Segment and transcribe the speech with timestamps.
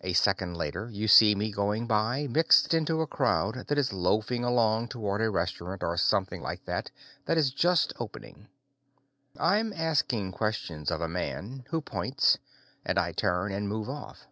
[0.00, 4.42] A second later, you see me going by, mixed into a crowd that is loafing
[4.42, 6.90] along toward a restaurant, or something like it,
[7.26, 8.48] that is just opening.
[9.38, 12.38] I'm asking questions of a man, who points,
[12.84, 14.26] and I turn and move off.